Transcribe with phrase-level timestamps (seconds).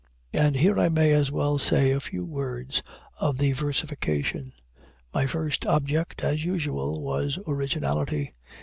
[0.33, 2.81] And here I may as well say a few words
[3.19, 4.51] of the versification.
[5.13, 8.33] My first object (as usual) was originality.